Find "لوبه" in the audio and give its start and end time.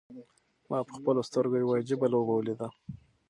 2.13-2.33